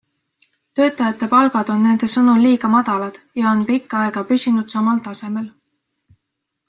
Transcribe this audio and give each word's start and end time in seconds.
Töötajate 0.77 1.27
palgad 1.33 1.69
on 1.73 1.83
nende 1.87 2.09
sõnul 2.13 2.41
liiga 2.45 2.71
madalad 2.77 3.21
ja 3.43 3.51
on 3.51 3.61
pikka 3.71 4.01
aega 4.07 4.25
püsinud 4.33 4.75
samal 4.77 5.05
tasemel. 5.09 5.47